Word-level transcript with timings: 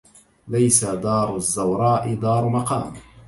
ليس 0.47 0.83
دار 0.85 1.35
الزوراء 1.35 2.13
دار 2.15 2.49
مقام 2.49 2.93